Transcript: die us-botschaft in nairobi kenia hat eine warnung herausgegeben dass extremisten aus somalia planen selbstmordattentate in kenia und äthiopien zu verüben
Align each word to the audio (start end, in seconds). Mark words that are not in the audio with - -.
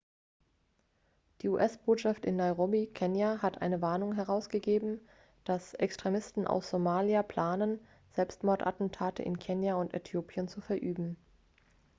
die 1.43 1.49
us-botschaft 1.49 2.25
in 2.25 2.35
nairobi 2.35 2.87
kenia 2.87 3.39
hat 3.43 3.61
eine 3.61 3.83
warnung 3.83 4.13
herausgegeben 4.15 4.99
dass 5.43 5.75
extremisten 5.75 6.47
aus 6.47 6.71
somalia 6.71 7.21
planen 7.21 7.79
selbstmordattentate 8.15 9.21
in 9.21 9.37
kenia 9.37 9.75
und 9.75 9.93
äthiopien 9.93 10.47
zu 10.47 10.59
verüben 10.59 11.17